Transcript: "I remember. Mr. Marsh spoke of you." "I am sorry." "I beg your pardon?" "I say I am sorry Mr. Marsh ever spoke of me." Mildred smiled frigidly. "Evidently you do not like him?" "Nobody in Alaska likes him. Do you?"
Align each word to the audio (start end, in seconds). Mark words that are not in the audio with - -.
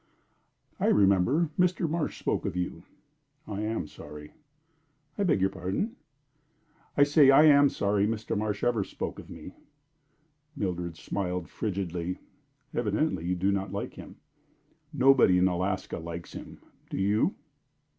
"I 0.79 0.87
remember. 0.87 1.51
Mr. 1.59 1.87
Marsh 1.87 2.17
spoke 2.17 2.43
of 2.47 2.55
you." 2.55 2.81
"I 3.47 3.61
am 3.61 3.85
sorry." 3.85 4.31
"I 5.15 5.23
beg 5.23 5.41
your 5.41 5.51
pardon?" 5.51 5.95
"I 6.97 7.03
say 7.03 7.29
I 7.29 7.43
am 7.43 7.69
sorry 7.69 8.07
Mr. 8.07 8.35
Marsh 8.35 8.63
ever 8.63 8.83
spoke 8.83 9.19
of 9.19 9.29
me." 9.29 9.53
Mildred 10.55 10.97
smiled 10.97 11.47
frigidly. 11.49 12.17
"Evidently 12.73 13.25
you 13.25 13.35
do 13.35 13.51
not 13.51 13.71
like 13.71 13.93
him?" 13.93 14.15
"Nobody 14.91 15.37
in 15.37 15.47
Alaska 15.47 15.99
likes 15.99 16.33
him. 16.33 16.57
Do 16.89 16.97
you?" 16.97 17.35